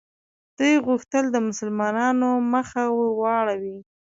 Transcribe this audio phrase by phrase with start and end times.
[0.57, 3.77] دوی غوښتل د مسلمانانو مخه ور واړوي.